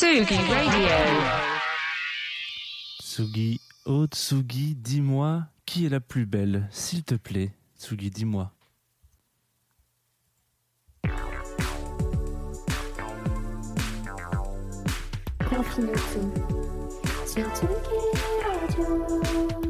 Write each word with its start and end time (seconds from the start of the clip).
Sugi 0.00 0.34
Radio. 0.34 0.88
Tsugi, 3.02 3.60
oh 3.84 4.06
Tsugi, 4.06 4.74
dis-moi, 4.74 5.44
qui 5.66 5.84
est 5.84 5.90
la 5.90 6.00
plus 6.00 6.24
belle 6.24 6.66
S'il 6.70 7.04
te 7.04 7.16
plaît, 7.16 7.52
Tsugi, 7.78 8.08
dis-moi. 8.08 8.50
Confinuto 15.46 16.32
sur 17.26 17.44
Tsugi 17.54 17.68
Radio. 18.46 19.69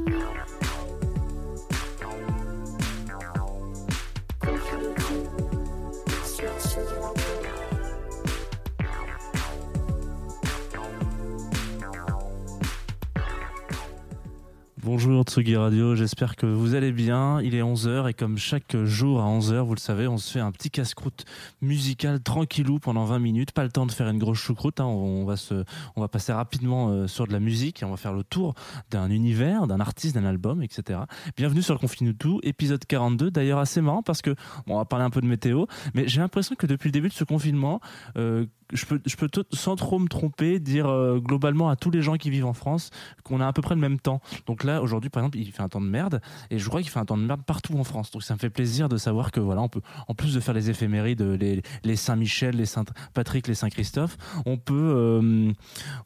Bonjour 14.83 15.25
Tsugi 15.25 15.57
Radio, 15.57 15.95
j'espère 15.95 16.37
que 16.37 16.47
vous 16.47 16.75
allez 16.75 16.91
bien. 16.91 17.39
Il 17.43 17.55
est 17.55 17.61
11h 17.61 18.09
et 18.09 18.15
comme 18.15 18.39
chaque 18.39 18.75
jour 18.85 19.21
à 19.21 19.27
11h, 19.27 19.59
vous 19.59 19.75
le 19.75 19.81
savez, 19.81 20.09
on 20.09 20.17
se 20.17 20.33
fait 20.33 20.41
un 20.41 20.51
petit 20.53 20.71
casse-croûte 20.71 21.27
musical 21.61 22.23
tranquillou 22.23 22.79
pendant 22.79 23.05
20 23.05 23.19
minutes. 23.19 23.53
Pas 23.53 23.63
le 23.63 23.69
temps 23.69 23.85
de 23.85 23.93
faire 23.93 24.09
une 24.09 24.19
grosse 24.19 24.39
choucroute, 24.39 24.81
hein. 24.81 24.87
on, 24.87 25.27
va 25.27 26.09
passer 26.09 26.33
rapidement 26.33 26.89
euh, 26.89 27.07
sur 27.07 27.27
de 27.27 27.33
la 27.33 27.41
musique 27.41 27.83
et 27.83 27.85
on 27.85 27.91
va 27.91 27.99
faire 27.99 28.15
le 28.15 28.25
tour 28.25 28.55
d'un 28.91 29.11
univers, 29.11 29.67
d'un 29.67 29.81
artiste, 29.81 30.15
d'un 30.15 30.25
album, 30.25 30.63
etc. 30.63 31.01
Bienvenue 31.37 31.61
sur 31.61 31.75
le 31.75 31.79
Confinuto, 31.79 32.41
épisode 32.43 32.83
42. 32.87 33.31
D'ailleurs 33.31 33.59
assez 33.59 33.83
marrant 33.83 34.03
parce 34.03 34.23
que, 34.23 34.35
on 34.67 34.79
va 34.79 34.87
parler 34.87 35.05
un 35.05 35.11
peu 35.11 35.21
de 35.21 35.27
météo, 35.27 35.67
mais 35.93 36.09
j'ai 36.09 36.23
l'impression 36.23 36.55
que 36.55 36.67
depuis 36.67 36.89
le 36.89 36.93
début 36.93 37.09
de 37.09 37.15
ce 37.15 37.25
confinement, 37.25 37.81
euh, 38.17 38.47
je 38.73 39.17
peux, 39.17 39.29
tout- 39.29 39.45
sans 39.53 39.77
trop 39.77 39.99
me 39.99 40.09
tromper 40.09 40.59
dire 40.59 40.89
euh, 40.89 41.19
globalement 41.19 41.69
à 41.71 41.77
tous 41.77 41.91
les 41.91 42.03
gens 42.03 42.17
qui 42.17 42.31
vivent 42.31 42.47
en 42.47 42.53
France 42.53 42.91
qu'on 43.25 43.41
a 43.41 43.47
à 43.47 43.53
peu 43.53 43.63
près 43.63 43.75
le 43.75 43.81
même 43.81 43.99
temps. 43.99 44.21
Donc 44.47 44.65
là, 44.65 44.83
aujourd'hui, 44.83 45.11
par 45.11 45.23
exemple, 45.23 45.39
il 45.39 45.51
fait 45.53 45.63
un 45.63 45.69
temps 45.69 45.81
de 45.81 45.87
merde, 45.87 46.21
et 46.51 46.59
je 46.59 46.69
crois 46.69 46.81
qu'il 46.83 46.91
fait 46.91 46.99
un 46.99 47.05
temps 47.05 47.17
de 47.19 47.23
merde 47.25 47.43
partout 47.45 47.77
en 47.79 47.85
France. 47.85 48.11
Donc 48.11 48.23
ça 48.23 48.35
me 48.35 48.39
fait 48.39 48.51
plaisir 48.51 48.89
de 48.89 48.97
savoir 48.97 49.33
que 49.33 49.41
voilà, 49.41 49.63
on 49.63 49.69
peut, 49.69 49.81
en 50.09 50.15
plus 50.15 50.35
de 50.35 50.41
faire 50.41 50.55
les 50.55 50.71
éphémérides, 50.71 51.23
les, 51.23 51.63
les 51.85 51.97
Saint-Michel, 51.97 52.57
les 52.57 52.67
Saint-Patrick, 52.67 53.47
les 53.49 53.55
Saint-Christophe, 53.55 54.17
on 54.47 54.57
peut, 54.57 54.75
euh, 54.75 55.53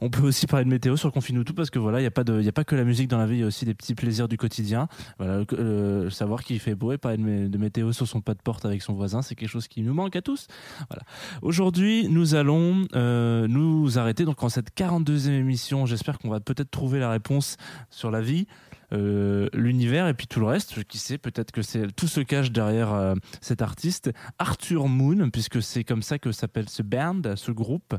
on 0.01 0.11
peut 0.11 0.23
aussi 0.23 0.47
parler 0.47 0.65
de 0.65 0.71
météo 0.71 0.97
sur 0.97 1.13
Confinuto 1.13 1.53
parce 1.55 1.71
que 1.71 1.79
voilà, 1.79 1.99
il 1.99 2.03
n'y 2.03 2.07
a 2.07 2.11
pas 2.11 2.23
a 2.23 2.53
pas 2.53 2.65
que 2.65 2.77
la 2.77 2.85
musique 2.85 3.09
dans 3.09 3.19
la 3.19 3.27
vie, 3.27 3.37
il 3.37 3.41
y 3.41 3.45
a 3.45 3.47
aussi 3.47 3.65
des 3.65 3.75
petits 3.75 3.95
plaisirs 3.95 4.29
du 4.29 4.37
quotidien. 4.37 4.89
Voilà, 5.19 5.45
euh, 5.53 6.11
savoir 6.11 6.45
qu'il 6.45 6.59
fait 6.61 6.75
beau 6.75 6.93
et 6.93 6.99
parler 6.99 7.19
de, 7.19 7.49
de 7.49 7.59
météo 7.59 7.93
sur 7.93 8.07
son 8.07 8.21
pas 8.21 8.35
de 8.35 8.41
porte 8.43 8.65
avec 8.65 8.83
son 8.83 8.95
voisin, 8.95 9.23
c'est 9.23 9.35
quelque 9.35 9.49
chose 9.51 9.69
qui 9.69 9.83
nous 9.83 9.95
manque 9.95 10.17
à 10.17 10.23
tous. 10.23 10.47
Voilà. 10.89 11.03
Aujourd'hui, 11.43 12.09
nous 12.09 12.35
allons 12.35 12.54
euh, 12.95 13.47
nous 13.49 13.99
arrêter 13.99 14.25
donc 14.25 14.43
en 14.43 14.49
cette 14.49 14.77
42e 14.77 15.31
émission. 15.31 15.87
J'espère 15.87 16.19
qu'on 16.19 16.31
va 16.31 16.41
peut-être 16.41 16.71
trouver 16.71 16.99
la 16.99 17.11
réponse 17.11 17.57
sur 17.91 18.11
la 18.11 18.21
vie, 18.21 18.47
euh, 18.93 19.49
l'univers 19.53 20.09
et 20.09 20.15
puis 20.15 20.27
tout 20.27 20.41
le 20.41 20.47
reste. 20.47 20.85
Qui 20.85 20.99
sait, 20.99 21.19
peut-être 21.19 21.53
que 21.53 21.91
tout 21.91 22.07
se 22.07 22.21
cache 22.21 22.53
derrière 22.53 22.93
euh, 22.93 23.15
cet 23.41 23.63
artiste, 23.63 24.11
Arthur 24.39 24.89
Moon, 24.89 25.31
puisque 25.31 25.63
c'est 25.63 25.85
comme 25.85 26.03
ça 26.03 26.19
que 26.19 26.33
s'appelle 26.33 26.69
ce 26.69 26.83
band, 26.83 27.23
ce 27.37 27.51
groupe, 27.51 27.95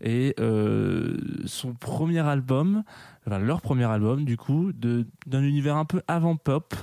et 0.00 0.34
son 1.46 1.74
premier 1.74 2.20
album, 2.20 2.82
leur 3.26 3.60
premier 3.60 3.84
album 3.84 4.24
du 4.24 4.36
coup, 4.36 4.72
d'un 4.72 5.42
univers 5.42 5.76
un 5.76 5.84
peu 5.84 6.02
avant 6.08 6.36
pop 6.36 6.74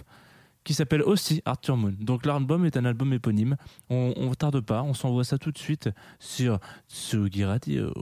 qui 0.68 0.74
s'appelle 0.74 1.02
aussi 1.02 1.42
Arthur 1.46 1.78
Moon. 1.78 1.94
Donc 1.98 2.26
l'album 2.26 2.66
est 2.66 2.76
un 2.76 2.84
album 2.84 3.14
éponyme. 3.14 3.56
On, 3.90 4.14
on 4.18 4.36
tarde 4.36 4.60
pas, 4.60 4.84
on 4.84 4.94
s'envoie 4.94 5.24
ça 5.24 5.38
tout 5.38 5.54
de 5.54 5.58
suite 5.58 5.90
sur 6.20 6.60
Tsugi 6.90 7.46
Radio. 7.46 7.94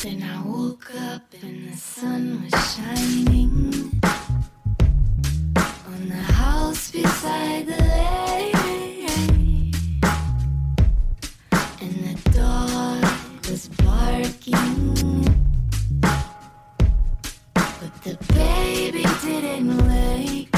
Then 0.00 0.22
I 0.22 0.46
woke 0.46 0.92
up 0.94 1.22
and 1.42 1.72
the 1.72 1.76
sun 1.76 2.44
was 2.44 2.54
shining 2.76 3.90
on 5.88 6.08
the 6.08 6.22
house 6.34 6.92
beside 6.92 7.66
the 7.66 7.82
lake, 7.82 8.54
and 11.80 11.94
the 12.04 12.14
dog 12.30 13.02
was 13.50 13.68
barking, 13.82 15.23
didn't 19.24 19.78
wake 19.88 20.53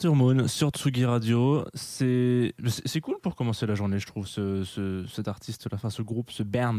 Arthur 0.00 0.14
Moon 0.16 0.48
sur 0.48 0.70
Tsugi 0.70 1.04
Radio. 1.04 1.62
C'est 1.74 2.54
c'est 2.66 2.88
c'est 2.88 3.00
cool 3.02 3.16
pour 3.22 3.36
commencer 3.36 3.66
la 3.66 3.74
journée, 3.74 3.98
je 3.98 4.06
trouve, 4.06 4.26
ce, 4.26 4.64
ce- 4.64 5.04
cet 5.06 5.28
artiste-là, 5.28 5.72
enfin 5.74 5.90
ce 5.90 6.00
groupe, 6.00 6.30
ce 6.30 6.42
band. 6.42 6.78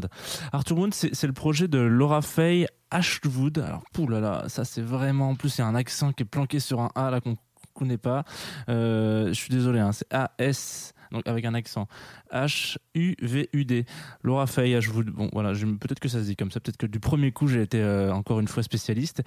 Arthur 0.51 0.75
Moon, 0.75 0.89
c'est 0.91 1.13
c'est 1.13 1.27
le 1.27 1.33
projet 1.33 1.67
de 1.67 1.77
Laura 1.77 2.23
Faye 2.23 2.65
Ashwood. 2.89 3.59
Alors, 3.59 3.83
poulala, 3.93 4.45
ça 4.49 4.65
c'est 4.65 4.81
vraiment. 4.81 5.29
En 5.29 5.35
plus, 5.35 5.59
a 5.59 5.67
un 5.67 5.75
accent 5.75 6.13
qui 6.13 6.23
est 6.23 6.25
planqué 6.25 6.59
sur 6.59 6.79
un 6.81 6.89
A 6.95 7.11
là 7.11 7.21
qu'on 7.21 7.37
connaît 7.75 7.99
pas. 7.99 8.23
Euh, 8.69 9.27
je 9.27 9.33
suis 9.33 9.49
désolé, 9.51 9.77
hein, 9.79 9.91
c'est 9.91 10.11
A-S. 10.11 10.93
Donc 11.11 11.27
avec 11.27 11.43
un 11.45 11.53
accent 11.53 11.87
H-U-V-U-D 12.31 13.85
Laura 14.23 14.47
Faye 14.47 14.75
Ashwood 14.75 15.09
bon 15.09 15.29
voilà 15.33 15.53
je- 15.53 15.65
peut-être 15.65 15.99
que 15.99 16.07
ça 16.07 16.19
se 16.21 16.23
dit 16.25 16.37
comme 16.37 16.51
ça 16.51 16.61
peut-être 16.61 16.77
que 16.77 16.85
du 16.85 17.01
premier 17.01 17.33
coup 17.33 17.47
j'ai 17.47 17.61
été 17.61 17.81
euh, 17.81 18.13
encore 18.13 18.39
une 18.39 18.47
fois 18.47 18.63
spécialiste 18.63 19.21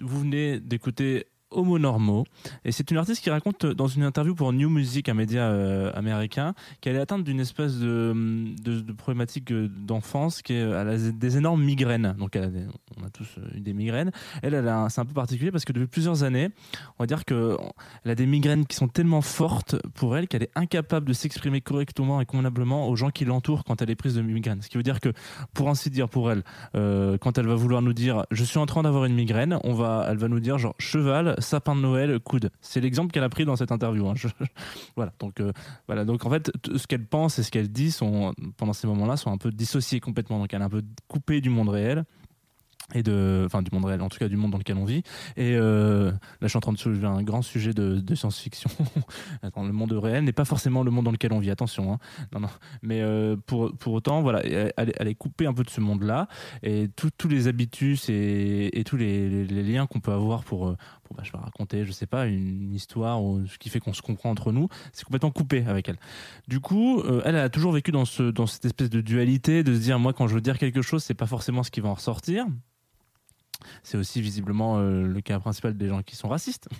vous 0.00 0.18
venez 0.18 0.58
d'écouter 0.58 1.26
Homo 1.50 1.78
Normo. 1.78 2.24
Et 2.64 2.72
c'est 2.72 2.90
une 2.90 2.96
artiste 2.96 3.22
qui 3.22 3.30
raconte 3.30 3.64
euh, 3.64 3.74
dans 3.74 3.86
une 3.86 4.02
interview 4.02 4.34
pour 4.34 4.52
New 4.52 4.68
Music, 4.68 5.08
un 5.08 5.14
média 5.14 5.42
euh, 5.42 5.90
américain, 5.94 6.54
qu'elle 6.80 6.96
est 6.96 7.00
atteinte 7.00 7.24
d'une 7.24 7.40
espèce 7.40 7.78
de, 7.78 8.14
de 8.62 8.92
problématique 8.92 9.50
euh, 9.50 9.68
d'enfance 9.68 10.42
qui 10.42 10.54
est 10.54 10.62
a 10.62 10.84
des 10.96 11.36
énormes 11.36 11.62
migraines. 11.62 12.14
Donc 12.18 12.36
on 12.36 13.04
a 13.04 13.10
tous 13.10 13.28
eu 13.54 13.60
des 13.60 13.72
migraines. 13.72 14.10
Elle, 14.42 14.52
c'est 14.88 15.00
un 15.00 15.04
peu 15.04 15.14
particulier 15.14 15.50
parce 15.50 15.64
que 15.64 15.72
depuis 15.72 15.86
plusieurs 15.86 16.22
années, 16.22 16.50
on 16.98 17.02
va 17.02 17.06
dire 17.06 17.24
que 17.24 17.56
elle 18.04 18.10
a 18.12 18.14
des 18.14 18.26
migraines 18.26 18.66
qui 18.66 18.76
sont 18.76 18.88
tellement 18.88 19.20
fortes 19.20 19.76
pour 19.94 20.16
elle 20.16 20.28
qu'elle 20.28 20.42
est 20.42 20.50
incapable 20.54 21.06
de 21.06 21.12
s'exprimer 21.12 21.60
correctement 21.60 22.20
et 22.20 22.26
convenablement 22.26 22.88
aux 22.88 22.96
gens 22.96 23.10
qui 23.10 23.24
l'entourent 23.24 23.64
quand 23.64 23.82
elle 23.82 23.90
est 23.90 23.96
prise 23.96 24.14
de 24.14 24.22
migraine. 24.22 24.62
Ce 24.62 24.68
qui 24.68 24.76
veut 24.76 24.82
dire 24.82 25.00
que, 25.00 25.12
pour 25.54 25.68
ainsi 25.68 25.90
dire, 25.90 26.08
pour 26.08 26.30
elle, 26.30 26.42
quand 26.74 27.38
elle 27.38 27.46
va 27.46 27.54
vouloir 27.54 27.82
nous 27.82 27.92
dire 27.92 28.24
je 28.30 28.44
suis 28.44 28.58
en 28.58 28.66
train 28.66 28.82
d'avoir 28.82 29.04
une 29.04 29.14
migraine, 29.14 29.58
on 29.64 29.74
va, 29.74 30.06
elle 30.08 30.18
va 30.18 30.28
nous 30.28 30.40
dire 30.40 30.58
genre 30.58 30.74
cheval, 30.78 31.36
sapin 31.40 31.74
de 31.74 31.80
Noël, 31.80 32.18
coude. 32.20 32.50
C'est 32.60 32.80
l'exemple 32.80 33.12
qu'elle 33.12 33.24
a 33.24 33.28
pris 33.28 33.44
dans 33.44 33.56
cette 33.56 33.72
interview. 33.72 34.08
hein. 34.08 34.14
Voilà. 34.96 35.12
Donc 35.18 35.40
euh, 35.40 35.52
voilà. 35.86 36.04
Donc 36.04 36.24
en 36.26 36.30
fait, 36.30 36.50
ce 36.76 36.86
qu'elle 36.86 37.04
pense 37.06 37.38
et 37.38 37.42
ce 37.42 37.50
qu'elle 37.50 37.68
dit 37.70 37.90
sont 37.90 38.34
pendant 38.56 38.72
ces 38.72 38.86
moments-là 38.86 39.16
sont 39.16 39.30
un 39.32 39.38
peu 39.38 39.50
dissociés 39.50 40.00
complètement. 40.00 40.38
Donc 40.38 40.52
elle 40.54 40.60
est 40.60 40.64
un 40.64 40.70
peu 40.70 40.82
coupée 41.08 41.40
du 41.40 41.50
monde 41.50 41.68
réel. 41.68 42.04
Et 42.92 43.04
de, 43.04 43.44
enfin 43.46 43.62
du 43.62 43.70
monde 43.72 43.84
réel, 43.84 44.02
en 44.02 44.08
tout 44.08 44.18
cas 44.18 44.26
du 44.26 44.36
monde 44.36 44.50
dans 44.50 44.58
lequel 44.58 44.76
on 44.76 44.84
vit. 44.84 45.04
Et 45.36 45.54
euh, 45.54 46.10
là, 46.10 46.16
je 46.42 46.48
suis 46.48 46.56
en 46.56 46.60
train 46.60 46.72
de 46.72 46.78
soulever 46.78 47.06
un 47.06 47.22
grand 47.22 47.40
sujet 47.40 47.72
de, 47.72 48.02
science-fiction. 48.16 48.68
Le 49.56 49.70
monde 49.70 49.92
réel 49.92 50.24
n'est 50.24 50.32
pas 50.32 50.44
forcément 50.44 50.82
le 50.82 50.90
monde 50.90 51.04
dans 51.04 51.12
lequel 51.12 51.32
on 51.32 51.38
vit. 51.38 51.52
Attention, 51.52 51.92
hein. 51.92 51.98
non, 52.34 52.40
non. 52.40 52.48
Mais 52.82 53.00
euh, 53.02 53.36
pour, 53.46 53.76
pour 53.76 53.92
autant, 53.92 54.22
voilà, 54.22 54.40
elle, 54.44 54.72
est- 55.06 55.14
coupée 55.14 55.46
un 55.46 55.52
peu 55.52 55.62
de 55.62 55.70
ce 55.70 55.80
monde-là 55.80 56.26
et 56.64 56.88
tout- 56.88 57.10
tous 57.16 57.28
les 57.28 57.46
habitus 57.46 58.08
et, 58.08 58.70
et 58.72 58.82
tous 58.82 58.96
les 58.96 59.44
liens 59.46 59.86
qu'on 59.86 60.00
peut 60.00 60.12
avoir 60.12 60.42
pour, 60.42 60.74
bah, 61.14 61.22
je 61.24 61.32
vais 61.32 61.38
raconter, 61.38 61.84
je 61.84 61.92
sais 61.92 62.06
pas, 62.06 62.26
une 62.26 62.74
histoire 62.74 63.22
ou 63.22 63.46
ce 63.46 63.58
qui 63.58 63.68
fait 63.68 63.80
qu'on 63.80 63.92
se 63.92 64.02
comprend 64.02 64.30
entre 64.30 64.52
nous, 64.52 64.68
c'est 64.92 65.04
complètement 65.04 65.30
coupé 65.30 65.64
avec 65.66 65.88
elle. 65.88 65.98
Du 66.48 66.60
coup, 66.60 67.00
euh, 67.00 67.22
elle 67.24 67.36
a 67.36 67.48
toujours 67.48 67.72
vécu 67.72 67.90
dans, 67.90 68.04
dans 68.32 68.46
cette 68.46 68.64
espèce 68.64 68.90
de 68.90 69.00
dualité 69.00 69.62
de 69.62 69.74
se 69.74 69.80
dire, 69.80 69.98
moi, 69.98 70.12
quand 70.12 70.26
je 70.28 70.34
veux 70.34 70.40
dire 70.40 70.58
quelque 70.58 70.82
chose, 70.82 71.02
c'est 71.02 71.14
pas 71.14 71.26
forcément 71.26 71.62
ce 71.62 71.70
qui 71.70 71.80
va 71.80 71.88
en 71.88 71.94
ressortir. 71.94 72.46
C'est 73.82 73.98
aussi 73.98 74.20
visiblement 74.20 74.78
euh, 74.78 75.06
le 75.06 75.20
cas 75.20 75.38
principal 75.38 75.76
des 75.76 75.88
gens 75.88 76.02
qui 76.02 76.16
sont 76.16 76.28
racistes. 76.28 76.68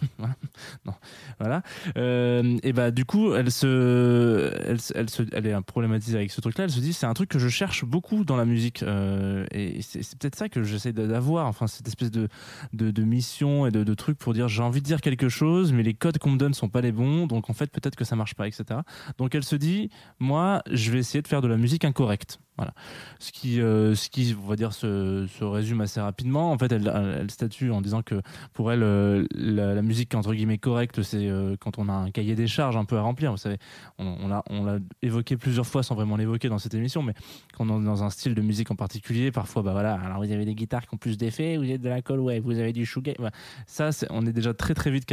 Non. 0.85 0.95
Voilà. 1.39 1.63
Euh, 1.97 2.59
et 2.63 2.73
bah 2.73 2.91
du 2.91 3.05
coup, 3.05 3.35
elle 3.35 3.51
se, 3.51 4.53
elle, 4.67 4.79
elle, 4.95 5.11
se, 5.11 5.23
elle 5.33 5.47
est 5.47 5.61
problématisée 5.63 6.17
avec 6.17 6.31
ce 6.31 6.41
truc-là. 6.41 6.65
Elle 6.65 6.71
se 6.71 6.81
dit, 6.81 6.93
c'est 6.93 7.07
un 7.07 7.15
truc 7.15 7.29
que 7.29 7.39
je 7.39 7.49
cherche 7.49 7.85
beaucoup 7.85 8.25
dans 8.25 8.37
la 8.37 8.45
musique, 8.45 8.83
euh, 8.83 9.47
et 9.53 9.81
c'est 9.83 10.19
peut-être 10.19 10.37
ça 10.37 10.49
que 10.49 10.63
j'essaie 10.63 10.93
d'avoir. 10.93 11.47
Enfin, 11.47 11.67
cette 11.67 11.89
espèce 11.89 12.11
de, 12.11 12.29
de, 12.73 13.03
mission 13.03 13.67
et 13.67 13.71
de, 13.71 13.85
de 13.85 13.95
truc 13.95 14.19
pour 14.19 14.33
dire, 14.35 14.49
j'ai 14.49 14.63
envie 14.63 14.81
de 14.81 14.87
dire 14.87 15.01
quelque 15.01 15.29
chose, 15.29 15.73
mais 15.73 15.83
les 15.83 15.95
codes 15.95 16.19
qu'on 16.19 16.31
me 16.31 16.39
donne 16.39 16.55
sont 16.55 16.69
pas 16.69 16.81
les 16.81 16.93
bons, 16.93 17.27
donc 17.27 17.51
en 17.51 17.55
fait 17.55 17.71
peut-être 17.71 17.97
que 17.97 18.05
ça 18.05 18.17
marche 18.17 18.35
pas, 18.35 18.47
etc. 18.47 18.81
Donc 19.19 19.35
elle 19.35 19.45
se 19.45 19.57
dit, 19.57 19.91
moi, 20.19 20.63
je 20.71 20.91
vais 20.91 20.99
essayer 20.99 21.23
de 21.23 21.29
faire 21.29 21.43
de 21.43 21.49
la 21.49 21.57
musique 21.57 21.85
incorrecte. 21.85 22.39
Voilà. 22.61 22.75
Ce 23.21 23.33
qui, 23.33 23.63
euh, 23.63 23.95
ce 23.95 24.11
qui, 24.11 24.37
on 24.39 24.47
va 24.47 24.55
dire, 24.55 24.75
se, 24.75 25.27
se 25.27 25.45
résume 25.45 25.81
assez 25.81 25.99
rapidement. 25.99 26.53
En 26.53 26.59
fait, 26.59 26.71
elle, 26.71 27.31
statue 27.31 27.71
en 27.71 27.81
disant 27.81 28.03
que 28.03 28.21
pour 28.53 28.71
elle, 28.71 28.83
euh, 28.83 29.25
la, 29.33 29.73
la 29.75 29.81
musique 29.81 30.15
entre 30.15 30.35
guillemets 30.35 30.59
correcte, 30.59 31.01
c'est 31.01 31.27
euh, 31.27 31.57
quand 31.59 31.79
on 31.79 31.89
a 31.89 31.95
un 31.95 32.11
cahier 32.11 32.35
des 32.35 32.47
charges 32.47 32.77
un 32.77 32.85
peu 32.85 32.99
à 32.99 33.01
remplir. 33.01 33.31
Vous 33.31 33.39
savez, 33.39 33.57
on, 33.97 34.29
l'a, 34.29 34.43
on 34.51 34.63
l'a 34.65 34.77
évoqué 35.01 35.39
plusieurs 35.39 35.67
fois 35.67 35.83
sans 35.83 35.95
vraiment 35.95 36.19
l'évoquer 36.19 36.51
dans 36.51 36.59
cette 36.59 36.75
émission, 36.75 37.03
mais 37.03 37.15
quand 37.57 37.71
on 37.71 37.81
est 37.81 37.87
dans 37.87 38.05
un 38.05 38.11
style 38.11 38.35
de 38.35 38.43
musique 38.43 38.71
en 38.71 38.77
particulier, 38.77 39.33
parfois, 39.33 39.63
bah 39.63 39.73
voilà, 39.73 39.95
alors 39.95 40.23
vous 40.23 40.31
avez 40.31 40.45
des 40.45 40.55
guitares 40.55 40.87
qui 40.87 40.95
ont 40.95 40.99
plus 40.99 41.17
d'effets, 41.17 41.57
vous 41.57 41.65
avez 41.65 41.79
de 41.79 41.89
la 41.89 42.03
cold 42.03 42.21
wave, 42.21 42.43
vous 42.43 42.59
avez 42.59 42.75
du 42.75 42.85
shoegaze. 42.85 43.15
Voilà. 43.17 43.33
Ça, 43.67 43.89
on 44.11 44.27
est 44.27 44.35
déjà 44.35 44.53
très 44.53 44.75
très 44.75 44.91
vite 44.91 45.07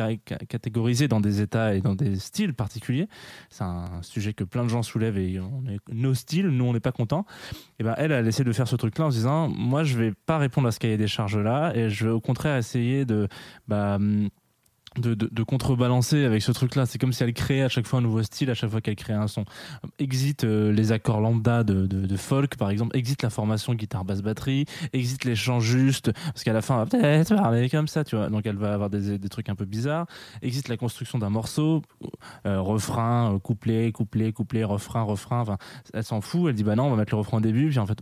catégorisé 0.49 1.07
dans 1.07 1.21
des 1.21 1.39
états 1.39 1.75
et 1.75 1.79
dans 1.79 1.95
des 1.95 2.17
styles 2.17 2.53
particuliers. 2.53 3.07
C'est 3.49 3.63
un 3.63 4.01
sujet 4.01 4.33
que 4.33 4.43
plein 4.43 4.65
de 4.65 4.69
gens 4.69 4.83
soulèvent 4.83 5.17
et 5.17 5.39
on 5.39 5.63
est 5.69 5.79
nos 5.93 6.13
styles, 6.13 6.49
nous 6.49 6.65
on 6.65 6.73
n'est 6.73 6.81
pas 6.81 6.91
contents. 6.91 7.25
Et 7.79 7.83
ben 7.83 7.93
elle, 7.97 8.11
elle 8.11 8.27
essaie 8.27 8.43
de 8.43 8.51
faire 8.51 8.67
ce 8.67 8.75
truc-là 8.75 9.05
en 9.05 9.11
se 9.11 9.17
disant, 9.17 9.49
moi 9.49 9.83
je 9.83 9.97
vais 9.97 10.13
pas 10.25 10.37
répondre 10.37 10.67
à 10.67 10.71
ce 10.71 10.79
cahier 10.79 10.97
des 10.97 11.07
charges-là 11.07 11.73
et 11.75 11.89
je 11.89 12.05
vais 12.05 12.11
au 12.11 12.21
contraire 12.21 12.57
essayer 12.57 13.05
de 13.05 13.27
bah, 13.67 13.95
hum, 13.95 14.29
de, 14.99 15.13
de, 15.13 15.29
de 15.31 15.43
contrebalancer 15.43 16.25
avec 16.25 16.41
ce 16.41 16.51
truc-là. 16.51 16.85
C'est 16.85 16.97
comme 16.97 17.13
si 17.13 17.23
elle 17.23 17.33
créait 17.33 17.63
à 17.63 17.69
chaque 17.69 17.87
fois 17.87 17.99
un 17.99 18.01
nouveau 18.01 18.23
style, 18.23 18.49
à 18.49 18.53
chaque 18.53 18.69
fois 18.69 18.81
qu'elle 18.81 18.95
créait 18.95 19.15
un 19.15 19.27
son. 19.27 19.45
Exit 19.99 20.43
euh, 20.43 20.71
les 20.71 20.91
accords 20.91 21.21
lambda 21.21 21.63
de, 21.63 21.85
de, 21.85 22.17
folk, 22.17 22.57
par 22.57 22.69
exemple. 22.69 22.97
Exit 22.97 23.21
la 23.23 23.29
formation 23.29 23.73
guitare 23.73 24.05
basse 24.05 24.21
batterie. 24.21 24.65
Exit 24.93 25.25
les 25.25 25.35
chants 25.35 25.59
justes, 25.59 26.11
parce 26.11 26.43
qu'à 26.43 26.53
la 26.53 26.61
fin, 26.61 26.75
elle 26.75 26.79
va 26.79 26.85
peut-être 26.85 27.35
parler 27.35 27.69
comme 27.69 27.87
ça, 27.87 28.03
tu 28.03 28.15
vois. 28.15 28.29
Donc 28.29 28.45
elle 28.45 28.57
va 28.57 28.73
avoir 28.73 28.89
des, 28.89 29.17
des 29.17 29.29
trucs 29.29 29.49
un 29.49 29.55
peu 29.55 29.65
bizarres. 29.65 30.05
Exit 30.41 30.67
la 30.67 30.77
construction 30.77 31.19
d'un 31.19 31.29
morceau, 31.29 31.81
euh, 32.45 32.59
refrain, 32.61 33.33
euh, 33.33 33.39
couplet, 33.39 33.91
couplet, 33.91 34.31
couplet, 34.31 34.63
refrain, 34.63 35.01
refrain. 35.01 35.41
Enfin, 35.41 35.57
elle 35.93 36.03
s'en 36.03 36.21
fout. 36.21 36.49
Elle 36.49 36.55
dit 36.55 36.63
bah 36.63 36.75
non, 36.75 36.85
on 36.85 36.91
va 36.91 36.97
mettre 36.97 37.13
le 37.13 37.19
refrain 37.19 37.37
au 37.37 37.41
début. 37.41 37.69
Puis 37.69 37.79
en 37.79 37.85
fait, 37.85 37.99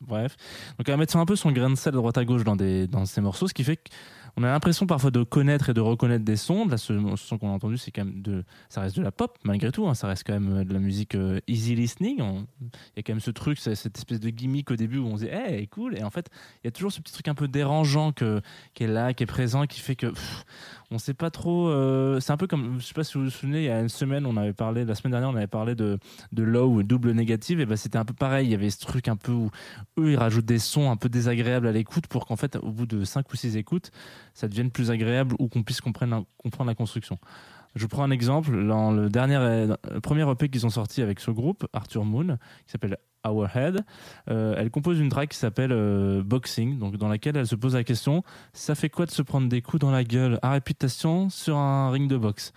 bref. 0.00 0.36
Donc 0.78 0.88
elle 0.88 0.94
va 0.94 0.96
mettre 0.96 1.16
un 1.16 1.26
peu 1.26 1.36
son 1.36 1.52
grain 1.52 1.70
de 1.70 1.74
sel 1.74 1.94
à 1.94 1.96
droite 1.96 2.18
à 2.18 2.24
gauche 2.24 2.44
dans 2.44 2.56
des 2.56 2.86
dans 2.86 3.04
ces 3.04 3.20
morceaux, 3.20 3.48
ce 3.48 3.54
qui 3.54 3.64
fait 3.64 3.76
que 3.76 3.90
on 4.36 4.42
a 4.42 4.48
l'impression 4.48 4.86
parfois 4.86 5.10
de 5.10 5.22
connaître 5.22 5.70
et 5.70 5.74
de 5.74 5.80
reconnaître 5.80 6.24
des 6.24 6.36
sons. 6.36 6.66
Là, 6.68 6.76
ce, 6.76 6.92
son 7.16 7.38
qu'on 7.38 7.48
a 7.48 7.52
entendu, 7.52 7.78
c'est 7.78 7.90
quand 7.90 8.04
même 8.04 8.22
de, 8.22 8.44
ça 8.68 8.80
reste 8.80 8.96
de 8.96 9.02
la 9.02 9.12
pop 9.12 9.36
malgré 9.44 9.70
tout. 9.72 9.86
hein. 9.88 9.94
ça 9.94 10.06
reste 10.06 10.24
quand 10.26 10.32
même 10.32 10.58
euh, 10.58 10.64
de 10.64 10.72
la 10.72 10.78
musique 10.80 11.14
euh, 11.14 11.40
easy 11.46 11.74
listening. 11.74 12.18
Il 12.20 12.66
y 12.96 13.00
a 13.00 13.02
quand 13.02 13.12
même 13.12 13.20
ce 13.20 13.30
truc, 13.30 13.58
cette 13.58 13.96
espèce 13.96 14.20
de 14.20 14.30
gimmick 14.30 14.70
au 14.70 14.76
début 14.76 14.98
où 14.98 15.06
on 15.06 15.16
se 15.16 15.24
dit, 15.24 15.30
hey, 15.30 15.66
cool. 15.68 15.96
Et 15.96 16.02
en 16.02 16.10
fait, 16.10 16.28
il 16.62 16.66
y 16.66 16.68
a 16.68 16.70
toujours 16.70 16.92
ce 16.92 17.00
petit 17.00 17.12
truc 17.12 17.28
un 17.28 17.34
peu 17.34 17.48
dérangeant 17.48 18.12
que, 18.12 18.40
qui 18.74 18.84
est 18.84 18.88
là, 18.88 19.12
qui 19.14 19.22
est 19.22 19.26
présent, 19.26 19.66
qui 19.66 19.80
fait 19.80 19.96
que 19.96 20.06
pff, 20.08 20.44
on 20.90 20.98
sait 20.98 21.14
pas 21.14 21.30
trop. 21.30 21.68
euh, 21.68 22.18
c'est 22.20 22.32
un 22.32 22.36
peu 22.36 22.46
comme, 22.46 22.80
je 22.80 22.86
sais 22.86 22.94
pas 22.94 23.04
si 23.04 23.16
vous 23.18 23.24
vous 23.24 23.30
souvenez, 23.30 23.58
il 23.60 23.64
y 23.66 23.70
a 23.70 23.80
une 23.80 23.88
semaine, 23.88 24.26
on 24.26 24.36
avait 24.36 24.52
parlé, 24.52 24.84
la 24.84 24.94
semaine 24.94 25.12
dernière, 25.12 25.30
on 25.30 25.36
avait 25.36 25.46
parlé 25.46 25.74
de, 25.74 25.98
de 26.32 26.42
low 26.42 26.66
ou 26.68 26.82
double 26.82 27.12
négative. 27.12 27.60
Et 27.60 27.66
ben 27.66 27.76
c'était 27.76 27.98
un 27.98 28.04
peu 28.04 28.14
pareil. 28.14 28.46
Il 28.46 28.50
y 28.50 28.54
avait 28.54 28.70
ce 28.70 28.80
truc 28.80 29.08
un 29.08 29.16
peu 29.16 29.32
où 29.32 29.50
eux, 29.98 30.12
ils 30.12 30.16
rajoutent 30.16 30.44
des 30.46 30.58
sons 30.58 30.90
un 30.90 30.96
peu 30.96 31.08
désagréables 31.08 31.66
à 31.66 31.72
l'écoute 31.72 32.06
pour 32.08 32.26
qu'en 32.26 32.36
fait, 32.36 32.56
au 32.56 32.70
bout 32.72 32.86
de 32.86 33.04
5 33.04 33.32
ou 33.32 33.36
6 33.36 33.56
écoutes, 33.56 33.90
ça 34.34 34.48
devienne 34.48 34.70
plus 34.70 34.90
agréable 34.90 35.34
ou 35.38 35.48
qu'on 35.48 35.62
puisse 35.62 35.80
comprendre, 35.80 36.26
la 36.64 36.74
construction. 36.74 37.18
Je 37.76 37.86
prends 37.86 38.02
un 38.02 38.10
exemple. 38.10 38.66
Dans 38.66 38.90
le, 38.90 39.08
dernier, 39.08 39.36
le 39.38 40.00
premier 40.00 40.28
EP 40.28 40.48
qu'ils 40.48 40.66
ont 40.66 40.70
sorti 40.70 41.02
avec 41.02 41.20
ce 41.20 41.30
groupe, 41.30 41.66
Arthur 41.72 42.04
Moon, 42.04 42.36
qui 42.66 42.72
s'appelle 42.72 42.96
Our 43.26 43.54
Head, 43.54 43.84
euh, 44.30 44.54
elle 44.56 44.70
compose 44.70 44.98
une 44.98 45.10
track 45.10 45.30
qui 45.30 45.38
s'appelle 45.38 45.72
euh, 45.72 46.22
Boxing, 46.22 46.78
donc 46.78 46.96
dans 46.96 47.08
laquelle 47.08 47.36
elle 47.36 47.46
se 47.46 47.54
pose 47.54 47.74
la 47.74 47.84
question 47.84 48.22
ça 48.52 48.74
fait 48.74 48.88
quoi 48.88 49.06
de 49.06 49.10
se 49.10 49.22
prendre 49.22 49.48
des 49.48 49.62
coups 49.62 49.80
dans 49.80 49.90
la 49.90 50.04
gueule? 50.04 50.38
À 50.42 50.52
réputation 50.52 51.28
sur 51.28 51.56
un 51.56 51.90
ring 51.90 52.08
de 52.08 52.16
boxe 52.16 52.52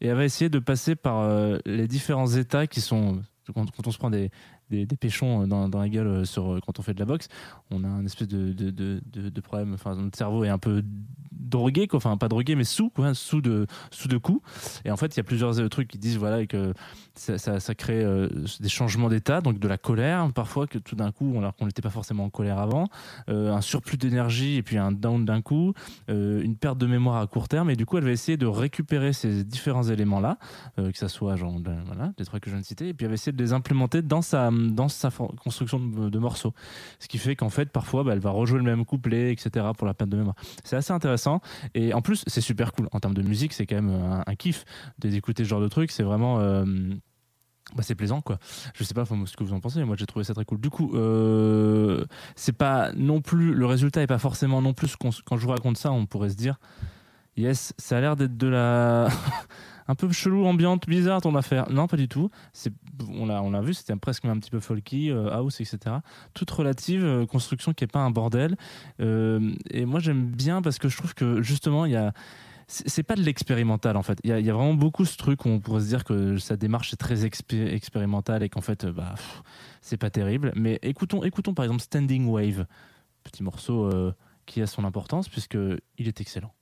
Et 0.00 0.06
elle 0.06 0.16
va 0.16 0.24
essayer 0.24 0.48
de 0.48 0.58
passer 0.58 0.94
par 0.94 1.20
euh, 1.20 1.58
les 1.66 1.88
différents 1.88 2.28
états 2.28 2.66
qui 2.66 2.80
sont. 2.80 3.22
Quand 3.54 3.86
on 3.86 3.90
se 3.90 3.98
prend 3.98 4.08
des, 4.08 4.30
des, 4.70 4.86
péchons 4.86 5.46
dans, 5.46 5.68
la 5.68 5.88
gueule 5.88 6.06
euh, 6.06 6.24
sur, 6.24 6.58
quand 6.64 6.78
on 6.78 6.82
fait 6.82 6.94
de 6.94 7.00
la 7.00 7.04
boxe, 7.04 7.28
on 7.70 7.84
a 7.84 7.88
un 7.88 8.04
espèce 8.04 8.28
de, 8.28 8.52
de 8.52 9.40
problème. 9.40 9.74
Enfin, 9.74 9.94
notre 9.94 10.16
cerveau 10.16 10.44
est 10.44 10.48
un 10.48 10.58
peu 10.58 10.82
drogué, 11.54 11.86
quoi. 11.86 11.98
enfin 11.98 12.16
pas 12.16 12.28
drogué, 12.28 12.56
mais 12.56 12.64
sous, 12.64 12.90
quoi, 12.90 13.14
sous 13.14 13.40
de, 13.40 13.66
sous 13.90 14.08
de 14.08 14.16
coups. 14.16 14.42
Et 14.84 14.90
en 14.90 14.96
fait, 14.96 15.14
il 15.14 15.18
y 15.18 15.20
a 15.20 15.24
plusieurs 15.24 15.58
euh, 15.60 15.68
trucs 15.68 15.88
qui 15.88 15.98
disent 15.98 16.18
voilà 16.18 16.44
que 16.46 16.74
ça, 17.14 17.74
crée 17.74 18.02
euh, 18.02 18.28
des 18.58 18.68
changements 18.68 19.08
d'état, 19.08 19.40
donc 19.40 19.60
de 19.60 19.68
la 19.68 19.78
colère, 19.78 20.30
parfois 20.32 20.66
que 20.66 20.78
tout 20.78 20.96
d'un 20.96 21.12
coup, 21.12 21.32
alors 21.38 21.54
qu'on 21.54 21.66
n'était 21.66 21.82
pas 21.82 21.90
forcément 21.90 22.24
en 22.24 22.30
colère 22.30 22.58
avant, 22.58 22.88
euh, 23.28 23.52
un 23.52 23.60
surplus 23.60 23.96
d'énergie 23.96 24.56
et 24.56 24.62
puis 24.62 24.78
un 24.78 24.90
down 24.90 25.24
d'un 25.24 25.40
coup, 25.40 25.74
une 26.08 26.56
perte 26.56 26.78
de 26.78 26.86
mémoire 26.86 27.16
à 27.20 27.26
court 27.26 27.48
terme. 27.48 27.70
Et 27.70 27.76
du 27.76 27.86
coup, 27.86 27.98
elle 27.98 28.04
va 28.04 28.10
essayer 28.10 28.36
de 28.36 28.46
récupérer 28.46 29.12
ces 29.12 29.44
différents 29.44 29.84
éléments-là, 29.84 30.38
que 30.76 30.98
ça 30.98 31.08
soit 31.08 31.36
genre, 31.36 31.60
de- 31.60 31.70
voilà, 31.86 32.12
des 32.16 32.24
trois 32.24 32.40
que 32.40 32.50
je 32.50 32.54
viens 32.54 32.60
de 32.60 32.66
citer, 32.66 32.88
et 32.88 32.94
puis 32.94 33.04
elle 33.04 33.10
va 33.10 33.14
essayer 33.14 33.32
de 33.32 33.42
les 33.42 33.52
implémenter 33.52 34.02
dans 34.02 34.22
sa, 34.22 34.50
dans 34.50 34.88
sa 34.88 35.10
construction 35.42 35.78
de, 35.78 36.18
morceaux. 36.18 36.52
Ce 36.98 37.06
qui 37.06 37.18
fait 37.18 37.36
qu'en 37.36 37.50
fait, 37.50 37.70
parfois, 37.70 38.02
bah, 38.02 38.12
elle 38.12 38.18
va 38.18 38.30
rejouer 38.30 38.58
le 38.58 38.64
même 38.64 38.84
couplet, 38.84 39.32
etc., 39.32 39.66
pour 39.76 39.86
la 39.86 39.94
perte 39.94 40.10
de 40.10 40.16
mémoire. 40.16 40.36
C'est 40.64 40.76
assez 40.76 40.92
intéressant. 40.92 41.40
Et 41.74 41.94
en 41.94 42.02
plus, 42.02 42.24
c'est 42.26 42.40
super 42.40 42.72
cool. 42.72 42.88
En 42.92 43.00
termes 43.00 43.14
de 43.14 43.22
musique, 43.22 43.52
c'est 43.52 43.66
quand 43.66 43.76
même 43.76 43.90
un, 43.90 44.22
un 44.26 44.34
kiff 44.34 44.64
d'écouter 44.98 45.44
ce 45.44 45.48
genre 45.48 45.60
de 45.60 45.68
truc. 45.68 45.90
C'est 45.90 46.02
vraiment. 46.02 46.38
euh, 46.40 46.64
bah, 47.74 47.82
c'est 47.82 47.94
plaisant 47.94 48.20
quoi. 48.20 48.38
Je 48.74 48.84
sais 48.84 48.92
pas 48.94 49.04
ce 49.06 49.36
que 49.36 49.42
vous 49.42 49.54
en 49.54 49.60
pensez, 49.60 49.78
mais 49.78 49.86
moi 49.86 49.96
j'ai 49.98 50.06
trouvé 50.06 50.24
ça 50.24 50.34
très 50.34 50.44
cool. 50.44 50.60
Du 50.60 50.70
coup, 50.70 50.94
euh, 50.94 52.04
c'est 52.36 52.52
pas 52.52 52.92
non 52.92 53.20
plus 53.22 53.54
le 53.54 53.66
résultat 53.66 54.02
est 54.02 54.06
pas 54.06 54.18
forcément 54.18 54.60
non 54.60 54.74
plus 54.74 54.96
quand 54.96 55.10
je 55.10 55.42
vous 55.44 55.50
raconte 55.50 55.78
ça, 55.78 55.90
on 55.90 56.06
pourrait 56.06 56.28
se 56.30 56.36
dire 56.36 56.58
yes, 57.36 57.72
ça 57.78 57.96
a 57.98 58.00
l'air 58.00 58.16
d'être 58.16 58.36
de 58.36 58.48
la 58.48 59.08
un 59.88 59.94
peu 59.94 60.10
chelou, 60.12 60.46
ambiante, 60.46 60.88
bizarre 60.88 61.20
ton 61.20 61.34
affaire. 61.34 61.70
Non, 61.70 61.86
pas 61.86 61.96
du 61.96 62.08
tout. 62.08 62.30
C'est, 62.52 62.72
on 63.08 63.26
l'a, 63.26 63.42
on 63.42 63.50
l'a 63.50 63.60
vu, 63.60 63.74
c'était 63.74 63.94
presque 63.96 64.24
un 64.24 64.38
petit 64.38 64.50
peu 64.50 64.60
folky, 64.60 65.10
euh, 65.10 65.30
house, 65.30 65.60
etc. 65.60 65.96
Toute 66.32 66.50
relative, 66.50 67.04
euh, 67.04 67.26
construction 67.26 67.72
qui 67.72 67.84
est 67.84 67.92
pas 67.92 68.00
un 68.00 68.10
bordel. 68.10 68.56
Euh, 69.00 69.52
et 69.70 69.84
moi, 69.84 70.00
j'aime 70.00 70.26
bien 70.26 70.62
parce 70.62 70.78
que 70.78 70.88
je 70.88 70.96
trouve 70.96 71.14
que 71.14 71.42
justement, 71.42 71.84
il 71.86 71.92
y 71.92 71.96
a 71.96 72.12
c'est 72.66 73.02
pas 73.02 73.14
de 73.14 73.20
l'expérimental 73.20 73.94
en 73.98 74.02
fait. 74.02 74.18
Il 74.24 74.30
y, 74.30 74.50
a, 74.50 74.54
vraiment 74.54 74.72
beaucoup 74.72 75.04
ce 75.04 75.18
truc 75.18 75.44
où 75.44 75.50
on 75.50 75.60
pourrait 75.60 75.82
se 75.82 75.88
dire 75.88 76.02
que 76.02 76.38
sa 76.38 76.56
démarche 76.56 76.94
est 76.94 76.96
très 76.96 77.26
expé- 77.26 77.70
expérimentale 77.70 78.42
et 78.42 78.48
qu'en 78.48 78.62
fait, 78.62 78.86
bah, 78.86 79.16
c'est 79.82 79.98
pas 79.98 80.08
terrible. 80.08 80.50
Mais 80.56 80.78
écoutons, 80.80 81.24
écoutons 81.24 81.52
par 81.52 81.66
exemple 81.66 81.82
Standing 81.82 82.26
Wave, 82.26 82.64
petit 83.22 83.42
morceau 83.42 83.90
qui 84.46 84.62
a 84.62 84.66
son 84.66 84.84
importance 84.84 85.28
puisque 85.28 85.58
il 85.98 86.08
est 86.08 86.22
excellent. 86.22 86.54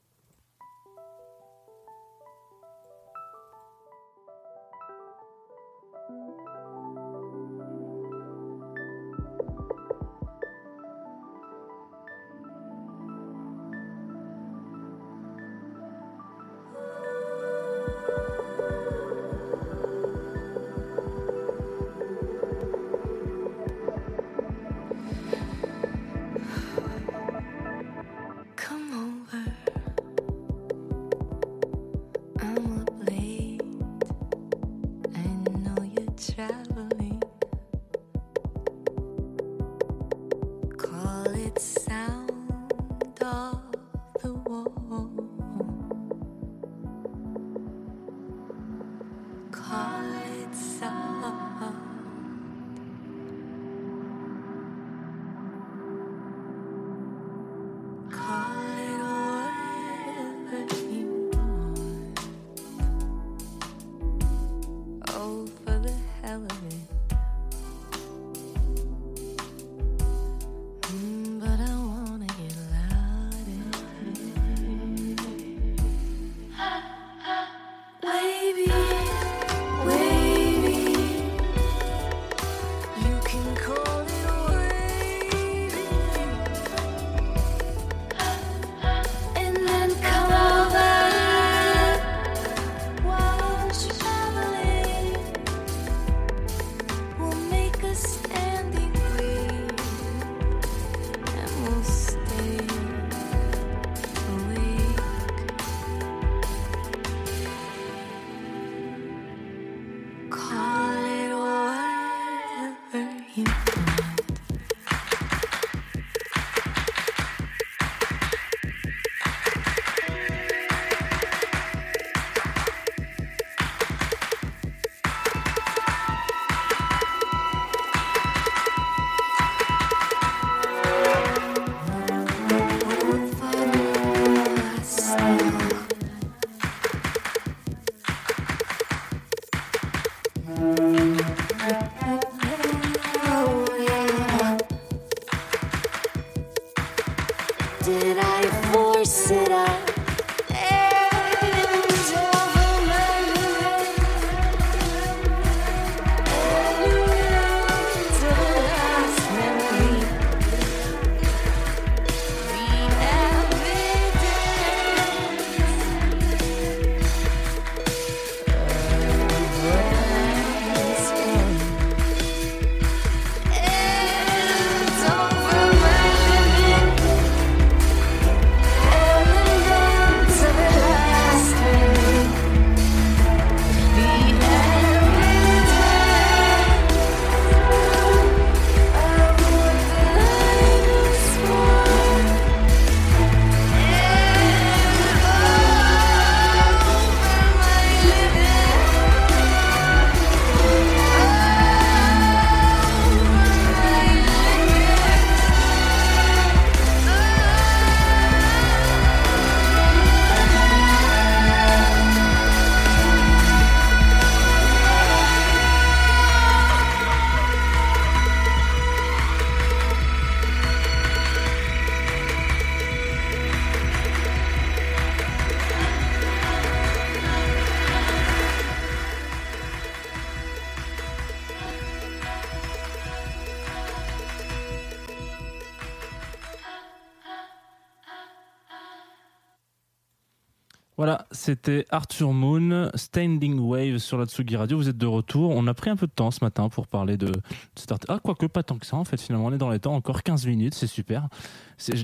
Voilà, 241.02 241.26
c'était 241.32 241.84
Arthur 241.90 242.32
Moon, 242.32 242.88
Standing 242.94 243.58
Wave 243.58 243.98
sur 243.98 244.18
la 244.18 244.26
Tsugi 244.26 244.54
Radio. 244.54 244.76
Vous 244.76 244.88
êtes 244.88 244.96
de 244.96 245.06
retour. 245.06 245.50
On 245.50 245.66
a 245.66 245.74
pris 245.74 245.90
un 245.90 245.96
peu 245.96 246.06
de 246.06 246.12
temps 246.12 246.30
ce 246.30 246.44
matin 246.44 246.68
pour 246.68 246.86
parler 246.86 247.16
de 247.16 247.32
cet 247.74 247.90
artiste. 247.90 248.08
Ah, 248.08 248.20
quoique 248.22 248.46
pas 248.46 248.62
tant 248.62 248.78
que 248.78 248.86
ça, 248.86 248.96
en 248.96 249.04
fait, 249.04 249.20
finalement, 249.20 249.46
on 249.46 249.52
est 249.52 249.58
dans 249.58 249.70
les 249.70 249.80
temps. 249.80 249.96
Encore 249.96 250.22
15 250.22 250.46
minutes, 250.46 250.74
c'est 250.74 250.86
super. 250.86 251.26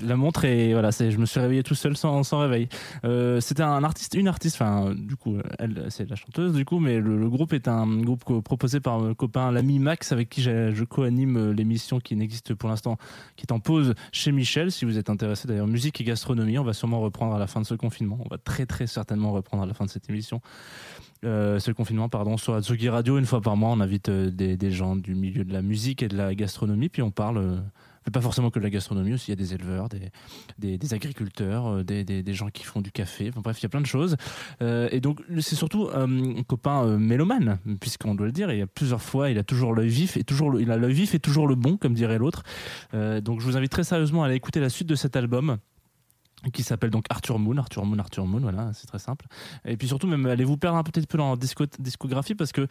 La 0.02 0.16
montre 0.16 0.44
est. 0.44 0.72
Voilà, 0.72 0.90
je 0.90 1.16
me 1.16 1.26
suis 1.26 1.38
réveillé 1.38 1.62
tout 1.62 1.76
seul 1.76 1.96
sans, 1.96 2.24
sans 2.24 2.40
réveil. 2.40 2.68
Euh, 3.04 3.40
c'était 3.40 3.62
un 3.62 3.84
artiste, 3.84 4.14
une 4.14 4.26
artiste, 4.26 4.56
enfin, 4.56 4.92
du 4.96 5.14
coup, 5.14 5.36
elle, 5.60 5.86
c'est 5.90 6.10
la 6.10 6.16
chanteuse, 6.16 6.52
du 6.52 6.64
coup, 6.64 6.80
mais 6.80 6.98
le, 6.98 7.28
groupe 7.28 7.52
est 7.52 7.68
un 7.68 8.00
groupe 8.00 8.42
proposé 8.42 8.80
par 8.80 8.98
mon 8.98 9.14
copain, 9.14 9.52
l'ami 9.52 9.78
Max, 9.78 10.10
avec 10.10 10.28
qui 10.28 10.42
je 10.42 10.82
co-anime 10.82 11.52
l'émission 11.52 12.00
qui 12.00 12.16
n'existe 12.16 12.52
pour 12.54 12.68
l'instant, 12.68 12.96
qui 13.36 13.46
est 13.46 13.52
en 13.52 13.60
pause 13.60 13.94
chez 14.10 14.32
Michel. 14.32 14.72
Si 14.72 14.84
vous 14.84 14.98
êtes 14.98 15.08
intéressé 15.08 15.46
d'ailleurs, 15.46 15.68
musique 15.68 16.00
et 16.00 16.04
gastronomie, 16.04 16.58
on 16.58 16.64
va 16.64 16.72
sûrement 16.72 16.98
reprendre 16.98 17.36
à 17.36 17.38
la 17.38 17.46
fin 17.46 17.60
de 17.60 17.66
ce 17.66 17.74
confinement. 17.74 18.18
On 18.24 18.28
va 18.28 18.38
très 18.38 18.66
très 18.66 18.87
certainement 18.88 19.32
reprendre 19.32 19.62
à 19.62 19.66
la 19.66 19.74
fin 19.74 19.84
de 19.84 19.90
cette 19.90 20.08
émission. 20.10 20.40
Euh, 21.24 21.58
c'est 21.58 21.70
le 21.70 21.74
confinement, 21.74 22.08
pardon, 22.08 22.36
sur 22.36 22.54
Atsugi 22.54 22.88
Radio. 22.88 23.18
Une 23.18 23.26
fois 23.26 23.40
par 23.40 23.56
mois, 23.56 23.70
on 23.70 23.80
invite 23.80 24.08
euh, 24.08 24.30
des, 24.30 24.70
gens 24.70 24.94
du 24.96 25.14
milieu 25.14 25.44
de 25.44 25.52
la 25.52 25.62
musique 25.62 26.02
et 26.02 26.08
de 26.08 26.16
la 26.16 26.34
gastronomie, 26.34 26.88
puis 26.88 27.02
on 27.02 27.10
parle. 27.10 27.38
euh, 27.38 27.56
mais 28.06 28.12
pas 28.12 28.20
forcément 28.22 28.48
que 28.50 28.58
de 28.58 28.64
la 28.64 28.70
gastronomie 28.70 29.12
aussi, 29.12 29.26
il 29.26 29.32
y 29.32 29.32
a 29.32 29.36
des 29.36 29.52
éleveurs, 29.54 29.88
des, 30.58 30.94
agriculteurs, 30.94 31.66
euh, 31.66 31.82
des, 31.82 32.32
gens 32.32 32.48
qui 32.48 32.62
font 32.62 32.80
du 32.80 32.90
café, 32.90 33.28
enfin 33.28 33.40
bref, 33.42 33.58
il 33.60 33.64
y 33.64 33.66
a 33.66 33.68
plein 33.68 33.82
de 33.82 33.86
choses. 33.86 34.16
Et 34.60 35.00
donc 35.00 35.20
c'est 35.40 35.56
surtout 35.56 35.90
un 35.92 36.42
copain 36.44 36.96
mélomane, 36.96 37.58
puisqu'on 37.80 38.14
doit 38.14 38.26
le 38.26 38.32
dire, 38.32 38.50
il 38.50 38.60
y 38.60 38.62
a 38.62 38.66
plusieurs 38.66 39.02
fois, 39.02 39.28
il 39.28 39.36
a 39.38 39.42
toujours 39.44 39.74
l'œil 39.74 39.90
vif, 39.90 40.16
et 40.16 40.24
toujours 40.24 40.50
le- 40.50 40.62
il 40.62 40.70
a 40.70 40.78
l'œil 40.78 40.94
vif 40.94 41.14
et 41.14 41.18
toujours 41.18 41.46
le 41.48 41.54
bon, 41.54 41.76
comme 41.76 41.92
dirait 41.92 42.18
l'autre. 42.18 42.44
Donc 42.94 43.40
je 43.40 43.44
vous 43.44 43.56
invite 43.58 43.72
très 43.72 43.84
sérieusement 43.84 44.22
à 44.22 44.26
aller 44.26 44.36
écouter 44.36 44.60
la 44.60 44.70
suite 44.70 44.88
de 44.88 44.94
cet 44.94 45.14
album 45.16 45.58
qui 46.52 46.62
s'appelle 46.62 46.90
donc 46.90 47.04
Arthur 47.10 47.38
Moon, 47.38 47.56
Arthur 47.56 47.84
Moon, 47.84 47.98
Arthur 47.98 48.26
Moon, 48.26 48.40
voilà, 48.40 48.70
c'est 48.72 48.86
très 48.86 48.98
simple. 48.98 49.26
Et 49.64 49.76
puis 49.76 49.88
surtout, 49.88 50.06
même 50.06 50.24
allez 50.26 50.44
vous 50.44 50.56
perdre 50.56 50.78
un 50.78 50.82
petit 50.82 51.06
peu 51.06 51.18
dans 51.18 51.30
la 51.30 51.36
disco- 51.36 51.66
discographie 51.78 52.34
parce 52.34 52.52
que, 52.52 52.66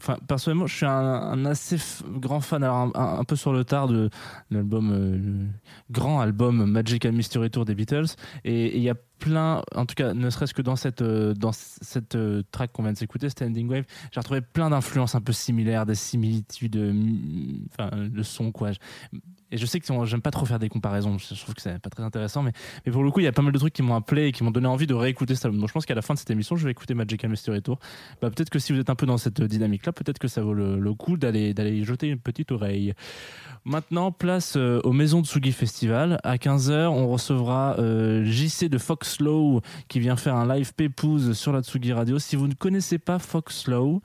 enfin, 0.00 0.18
personnellement, 0.26 0.66
je 0.66 0.76
suis 0.76 0.86
un, 0.86 1.44
assez 1.46 1.78
grand 2.06 2.40
fan, 2.40 2.62
alors 2.62 2.90
un, 2.94 3.24
peu 3.24 3.36
sur 3.36 3.52
le 3.52 3.64
tard 3.64 3.88
de 3.88 4.10
l'album, 4.50 4.90
euh, 4.92 5.46
grand 5.90 6.20
album 6.20 6.70
Magical 6.70 7.12
Mystery 7.12 7.50
Tour 7.50 7.64
des 7.64 7.74
Beatles. 7.74 8.08
Et 8.44 8.76
il 8.76 8.82
y 8.82 8.90
a 8.90 8.94
plein, 9.18 9.62
en 9.74 9.86
tout 9.86 9.94
cas, 9.94 10.14
ne 10.14 10.30
serait-ce 10.30 10.54
que 10.54 10.62
dans 10.62 10.76
cette, 10.76 11.02
euh, 11.02 11.34
dans 11.34 11.52
cette 11.52 12.14
euh, 12.14 12.42
track 12.50 12.72
qu'on 12.72 12.82
vient 12.82 12.92
de 12.92 12.98
s'écouter, 12.98 13.28
Standing 13.28 13.68
Wave, 13.68 13.84
j'ai 14.12 14.20
retrouvé 14.20 14.40
plein 14.40 14.70
d'influences 14.70 15.14
un 15.14 15.20
peu 15.20 15.32
similaires, 15.32 15.86
des 15.86 15.94
similitudes, 15.94 16.76
euh, 16.76 16.92
enfin, 17.72 17.90
le 17.96 18.22
son, 18.22 18.52
quoi. 18.52 18.70
Et 19.50 19.56
je 19.56 19.66
sais 19.66 19.80
que 19.80 19.86
j'aime 20.04 20.20
pas 20.20 20.30
trop 20.30 20.44
faire 20.44 20.58
des 20.58 20.68
comparaisons, 20.68 21.16
je 21.18 21.40
trouve 21.40 21.54
que 21.54 21.62
c'est 21.62 21.78
pas 21.78 21.90
très 21.90 22.02
intéressant, 22.02 22.42
mais, 22.42 22.52
pour 22.90 23.02
le 23.02 23.10
coup, 23.10 23.20
il 23.20 23.24
y 23.24 23.28
a 23.28 23.32
pas 23.32 23.42
mal 23.42 23.52
de 23.52 23.58
trucs 23.58 23.72
qui 23.72 23.82
m'ont 23.82 23.94
appelé 23.94 24.26
et 24.26 24.32
qui 24.32 24.44
m'ont 24.44 24.50
donné 24.50 24.68
envie 24.68 24.86
de 24.86 24.94
réécouter 24.94 25.34
cet 25.34 25.46
album. 25.46 25.60
Donc 25.60 25.68
je 25.68 25.74
pense 25.74 25.86
qu'à 25.86 25.94
la 25.94 26.02
fin 26.02 26.14
de 26.14 26.18
cette 26.18 26.30
émission, 26.30 26.56
je 26.56 26.64
vais 26.64 26.70
écouter 26.70 26.94
Magical 26.94 27.30
Mystery 27.30 27.62
Tour. 27.62 27.78
Bah, 28.20 28.30
peut-être 28.30 28.50
que 28.50 28.58
si 28.58 28.72
vous 28.72 28.80
êtes 28.80 28.90
un 28.90 28.94
peu 28.94 29.06
dans 29.06 29.18
cette 29.18 29.40
dynamique-là, 29.42 29.92
peut-être 29.92 30.18
que 30.18 30.28
ça 30.28 30.42
vaut 30.42 30.54
le, 30.54 30.94
coup 30.94 31.16
d'aller 31.16 31.54
y 31.54 31.84
jeter 31.84 32.08
une 32.08 32.18
petite 32.18 32.50
oreille. 32.50 32.94
Maintenant, 33.64 34.12
place 34.12 34.56
euh, 34.56 34.80
aux 34.84 34.92
Maisons 34.92 35.20
de 35.20 35.26
Festival. 35.50 36.18
À 36.24 36.36
15h, 36.36 36.86
on 36.86 37.08
recevra 37.08 37.76
euh, 37.78 38.24
JC 38.24 38.68
de 38.68 38.78
Foxlow 38.78 39.60
qui 39.88 40.00
vient 40.00 40.16
faire 40.16 40.34
un 40.36 40.48
live 40.54 40.72
pépouze 40.74 41.32
sur 41.32 41.52
la 41.52 41.62
Tsugi 41.62 41.92
Radio. 41.92 42.18
Si 42.18 42.36
vous 42.36 42.48
ne 42.48 42.54
connaissez 42.54 42.98
pas 42.98 43.18
Foxlow, 43.18 44.00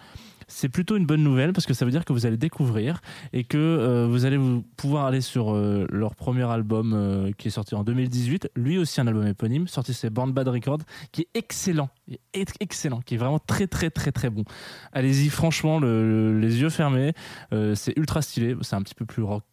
c'est 0.47 0.69
plutôt 0.69 0.97
une 0.97 1.06
bonne 1.06 1.23
nouvelle 1.23 1.53
parce 1.53 1.65
que 1.65 1.73
ça 1.73 1.86
veut 1.86 1.91
dire 1.91 2.06
que 2.06 2.13
vous 2.13 2.25
allez 2.25 2.38
découvrir 2.38 3.01
et 3.34 3.43
que 3.43 3.58
euh, 3.58 4.08
vous 4.10 4.25
allez 4.25 4.39
pouvoir 4.77 5.06
aller 5.06 5.21
sur 5.21 5.53
euh, 5.53 5.86
leur 5.91 6.15
premier 6.15 6.43
album 6.49 6.93
euh, 6.93 7.32
qui 7.38 7.47
est 7.47 7.51
sorti 7.51 7.75
en 7.75 7.84
2018, 7.84 8.49
lui 8.56 8.77
aussi 8.77 9.01
un 9.01 9.08
album 9.08 9.25
éponyme, 9.27 9.67
sorti 9.67 9.93
chez 9.93 10.10
Band 10.10 10.27
Bad 10.27 10.47
Records, 10.47 10.79
qui 11.12 11.21
est 11.21 11.27
excellent, 11.34 11.89
est 12.34 12.51
excellent, 12.60 13.01
qui 13.01 13.15
est 13.15 13.17
vraiment 13.17 13.39
très 13.39 13.67
très 13.67 13.89
très 13.89 14.12
très 14.12 14.29
bon. 14.29 14.43
Allez-y, 14.91 15.29
franchement, 15.29 15.79
le- 15.79 16.34
le- 16.34 16.39
les 16.39 16.62
yeux 16.62 16.69
fermés, 16.69 17.13
c'est 17.75 17.97
ultra 17.97 18.21
stylé, 18.21 18.56
c'est 18.62 18.75
un 18.75 18.82
petit 18.82 18.95
peu 18.95 19.06
plus 19.06 19.23
rock 19.23 19.43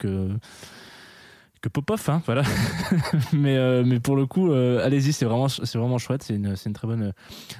que 1.61 1.69
Popov, 1.69 2.03
hein, 2.09 2.23
voilà. 2.25 2.43
mais, 3.33 3.57
euh, 3.57 3.85
mais 3.85 4.01
pour 4.01 4.17
le 4.17 4.27
coup, 4.27 4.51
euh, 4.51 4.85
allez-y, 4.85 5.13
c'est 5.13 5.25
vraiment, 5.25 5.47
vraiment 5.47 5.99
chouette. 5.99 6.23
C'est 6.23 6.35
une, 6.35 6.55
une 6.65 6.73
très 6.73 6.87
bonne, 6.87 7.13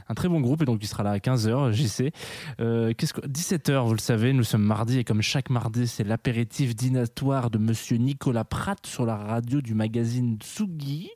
un 0.09 0.15
très 0.15 0.29
bon 0.29 0.41
groupe 0.41 0.63
et 0.63 0.65
donc 0.65 0.79
il 0.83 0.87
sera 0.87 1.03
là 1.03 1.11
à 1.11 1.19
15h, 1.19 1.73
JC. 1.73 2.13
Euh, 2.61 2.95
que 2.95 3.05
17h, 3.05 3.87
vous 3.87 3.93
le 3.93 3.99
savez, 3.99 4.33
nous 4.33 4.45
sommes 4.45 4.63
mardi 4.63 4.99
et 4.99 5.05
comme 5.05 5.23
chaque 5.23 5.51
mardi, 5.51 5.87
c'est 5.87 6.05
l'apéritif 6.05 6.75
dînatoire 6.75 7.51
de 7.51 7.59
monsieur 7.59 7.99
Nicolas 7.99 8.45
Pratt 8.45 8.79
sur 8.87 9.05
la 9.05 9.17
radio 9.17 9.61
du 9.61 9.75
magazine 9.75 10.39
Tsugi. 10.41 11.11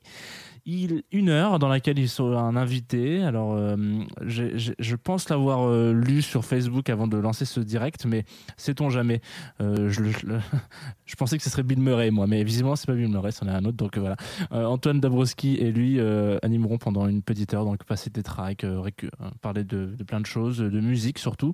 Une 0.67 1.29
heure 1.29 1.59
dans 1.59 1.67
laquelle 1.67 1.99
il 1.99 2.09
sera 2.09 2.41
un 2.41 2.55
invité. 2.55 3.21
Alors, 3.21 3.53
euh, 3.53 3.75
je 4.21 4.95
pense 4.95 5.29
l'avoir 5.29 5.67
euh, 5.67 5.93
lu 5.93 6.23
sur 6.23 6.43
Facebook 6.43 6.89
avant 6.89 7.07
de 7.07 7.17
lancer 7.17 7.45
ce 7.45 7.59
direct, 7.59 8.05
mais 8.05 8.23
sait-on 8.57 8.89
jamais. 8.89 9.21
Euh, 9.61 9.89
je, 9.89 10.03
je 11.05 11.15
pensais 11.15 11.37
que 11.37 11.43
ce 11.43 11.51
serait 11.51 11.61
Bill 11.61 11.79
Murray, 11.79 12.09
moi, 12.09 12.25
mais 12.25 12.43
visiblement, 12.43 12.75
c'est 12.75 12.87
pas 12.87 12.95
Bill 12.95 13.09
Murray, 13.09 13.31
c'en 13.31 13.47
est 13.47 13.51
un 13.51 13.63
autre. 13.65 13.77
Donc 13.77 13.99
voilà. 13.99 14.15
Antoine 14.49 14.99
Dabrowski 14.99 15.55
et 15.57 15.71
lui 15.71 15.99
animeront 16.41 16.79
pendant 16.79 17.07
une 17.07 17.21
petite 17.21 17.53
heure, 17.53 17.65
donc 17.65 17.83
passer 17.83 18.09
des 18.09 18.23
tracks, 18.23 18.65
parler 19.41 19.63
de, 19.63 19.93
de 19.95 20.03
plein 20.03 20.19
de 20.19 20.25
choses, 20.25 20.57
de 20.57 20.79
musique 20.79 21.19
surtout. 21.19 21.53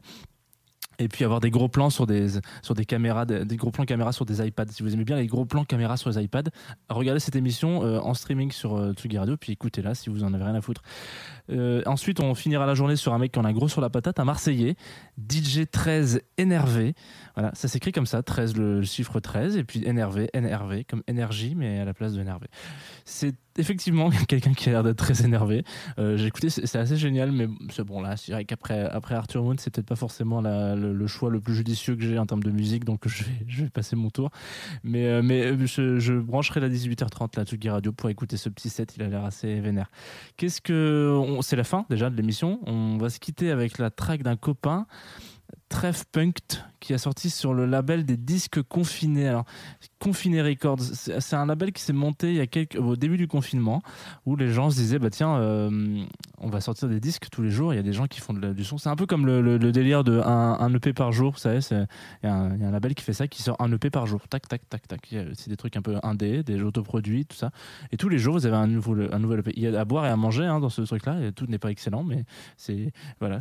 Et 1.01 1.07
puis 1.07 1.25
avoir 1.25 1.39
des 1.39 1.49
gros 1.49 1.67
plans 1.67 1.89
sur 1.89 2.05
des, 2.05 2.39
sur 2.61 2.75
des 2.75 2.85
caméras, 2.85 3.25
des, 3.25 3.55
gros 3.55 3.71
plans 3.71 3.85
caméra 3.85 4.11
sur 4.11 4.23
des 4.25 4.45
iPads. 4.45 4.67
Si 4.69 4.83
vous 4.83 4.93
aimez 4.93 5.03
bien 5.03 5.15
les 5.15 5.25
gros 5.25 5.45
plans 5.45 5.65
caméra 5.65 5.97
sur 5.97 6.11
les 6.11 6.23
iPads, 6.23 6.51
regardez 6.89 7.19
cette 7.19 7.35
émission 7.35 7.83
euh, 7.83 7.99
en 7.99 8.13
streaming 8.13 8.51
sur 8.51 8.77
euh, 8.77 8.93
Tsugi 8.93 9.17
Radio, 9.17 9.35
puis 9.35 9.53
écoutez-la 9.53 9.95
si 9.95 10.11
vous 10.11 10.23
en 10.23 10.33
avez 10.33 10.43
rien 10.43 10.55
à 10.55 10.61
foutre. 10.61 10.83
Euh, 11.51 11.81
ensuite, 11.85 12.19
on 12.19 12.33
finira 12.35 12.65
la 12.65 12.73
journée 12.73 12.95
sur 12.95 13.13
un 13.13 13.17
mec 13.17 13.31
qui 13.31 13.39
en 13.39 13.45
a 13.45 13.53
gros 13.53 13.67
sur 13.67 13.81
la 13.81 13.89
patate, 13.89 14.19
un 14.19 14.25
Marseillais, 14.25 14.75
DJ 15.29 15.61
13 15.71 16.21
énervé. 16.37 16.93
Voilà, 17.35 17.51
ça 17.53 17.67
s'écrit 17.67 17.91
comme 17.91 18.05
ça, 18.05 18.23
13 18.23 18.55
le, 18.57 18.81
chiffre 18.83 19.19
13, 19.19 19.57
et 19.57 19.63
puis 19.63 19.83
énervé, 19.85 20.29
NRV, 20.33 20.83
comme 20.87 21.03
énergie, 21.07 21.55
mais 21.55 21.79
à 21.79 21.85
la 21.85 21.93
place 21.93 22.13
de 22.13 22.21
énervé. 22.21 22.47
C'est 23.05 23.35
effectivement 23.57 24.09
quelqu'un 24.27 24.53
qui 24.53 24.69
a 24.69 24.73
l'air 24.73 24.83
d'être 24.83 24.97
très 24.97 25.23
énervé. 25.23 25.63
Euh, 25.99 26.17
J'ai 26.17 26.27
écouté, 26.27 26.49
c'est 26.49 26.75
assez 26.75 26.97
génial, 26.97 27.31
mais 27.31 27.47
c'est 27.69 27.83
bon 27.83 28.01
là, 28.01 28.17
c'est 28.17 28.31
vrai 28.31 28.45
qu'après 28.45 28.81
après 28.81 29.15
Arthur 29.15 29.43
Moon, 29.43 29.55
c'est 29.57 29.73
peut-être 29.73 29.87
pas 29.87 29.95
forcément 29.95 30.41
le, 30.41 31.07
choix 31.07 31.29
le 31.29 31.39
plus 31.39 31.55
judicieux 31.55 31.95
que 31.95 32.03
j'ai 32.03 32.17
en 32.17 32.25
termes 32.25 32.43
de 32.43 32.51
musique, 32.51 32.85
donc 32.85 33.07
je 33.07 33.23
vais, 33.23 33.69
passer 33.69 33.95
mon 33.95 34.09
tour. 34.09 34.29
Mais, 34.83 35.07
euh, 35.07 35.21
mais 35.21 35.55
je, 35.65 35.99
je 35.99 36.13
brancherai 36.13 36.59
la 36.59 36.69
18h30 36.69 37.37
la 37.37 37.45
Tsugi 37.45 37.69
Radio 37.69 37.91
pour 37.91 38.09
écouter 38.09 38.37
ce 38.37 38.49
petit 38.49 38.69
set, 38.69 38.95
il 38.95 39.03
a 39.03 39.07
l'air 39.07 39.25
assez 39.25 39.59
vénère. 39.59 39.89
Qu'est-ce 40.37 40.61
que. 40.61 41.40
C'est 41.41 41.55
la 41.55 41.63
fin 41.63 41.85
déjà 41.89 42.09
de 42.09 42.15
l'émission. 42.15 42.59
On 42.65 42.97
va 42.97 43.09
se 43.09 43.19
quitter 43.19 43.51
avec 43.51 43.77
la 43.77 43.89
track 43.89 44.23
d'un 44.23 44.35
copain. 44.35 44.85
Treff 45.69 46.05
Punkt 46.05 46.63
qui 46.79 46.93
a 46.93 46.97
sorti 46.97 47.29
sur 47.29 47.53
le 47.53 47.65
label 47.65 48.05
des 48.05 48.17
disques 48.17 48.61
confinés. 48.61 49.27
Alors, 49.27 49.45
Confiné 50.01 50.41
Records, 50.41 50.81
c'est 50.81 51.35
un 51.35 51.45
label 51.45 51.71
qui 51.71 51.83
s'est 51.83 51.93
monté 51.93 52.29
il 52.29 52.37
y 52.37 52.39
a 52.39 52.47
quelques, 52.47 52.75
au 52.75 52.95
début 52.95 53.17
du 53.17 53.27
confinement 53.27 53.83
où 54.25 54.35
les 54.35 54.51
gens 54.51 54.71
se 54.71 54.77
disaient 54.77 54.97
bah 54.97 55.11
tiens, 55.11 55.35
euh, 55.35 56.03
on 56.39 56.49
va 56.49 56.59
sortir 56.59 56.89
des 56.89 56.99
disques 56.99 57.27
tous 57.31 57.43
les 57.43 57.51
jours. 57.51 57.71
Il 57.71 57.77
y 57.77 57.79
a 57.79 57.83
des 57.83 57.93
gens 57.93 58.07
qui 58.07 58.19
font 58.19 58.33
du 58.33 58.63
son. 58.63 58.79
C'est 58.79 58.89
un 58.89 58.95
peu 58.95 59.05
comme 59.05 59.27
le, 59.27 59.59
délire 59.71 60.03
de 60.03 60.19
un, 60.19 60.73
EP 60.73 60.91
par 60.91 61.11
jour. 61.11 61.33
Vous 61.33 61.37
savez, 61.37 61.59
il 61.69 61.87
y, 62.23 62.27
a 62.27 62.33
un 62.33 62.57
y 62.57 62.63
a 62.63 62.67
un 62.67 62.71
label 62.71 62.95
qui 62.95 63.03
fait 63.03 63.13
ça, 63.13 63.27
qui 63.27 63.43
sort 63.43 63.55
un 63.59 63.71
EP 63.71 63.91
par 63.91 64.07
jour. 64.07 64.21
Tac, 64.27 64.47
tac, 64.47 64.67
tac, 64.67 64.87
tac. 64.87 65.15
C'est 65.35 65.49
des 65.49 65.57
trucs 65.57 65.77
un 65.77 65.83
peu 65.83 65.97
indés, 66.01 66.41
des 66.41 66.63
autoproduits, 66.63 67.27
tout 67.27 67.37
ça. 67.37 67.51
Et 67.91 67.97
tous 67.97 68.09
les 68.09 68.17
jours, 68.17 68.33
vous 68.33 68.47
avez 68.47 68.55
un 68.55 68.65
nouveau, 68.65 68.95
un 69.11 69.19
nouvel 69.19 69.41
EP. 69.41 69.53
Il 69.55 69.61
y 69.61 69.67
a 69.67 69.79
à 69.79 69.85
boire 69.85 70.07
et 70.07 70.09
à 70.09 70.15
manger 70.15 70.45
hein, 70.45 70.59
dans 70.59 70.69
ce 70.69 70.81
truc-là. 70.81 71.31
Tout 71.35 71.45
n'est 71.45 71.59
pas 71.59 71.69
excellent, 71.69 72.03
mais 72.03 72.25
c'est 72.57 72.91
voilà, 73.19 73.37